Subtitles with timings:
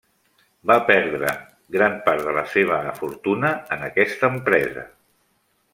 [0.69, 1.33] Va perdre
[1.75, 4.89] gran part de la seva fortuna en aquesta empresa.